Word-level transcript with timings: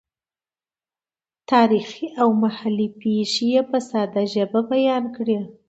تاریخي 1.51 2.07
او 2.21 2.27
محلي 2.43 2.87
پېښې 3.01 3.45
یې 3.53 3.61
په 3.69 3.77
ساده 3.89 4.23
ژبه 4.33 4.59
بیان 4.71 5.03
کړې. 5.15 5.37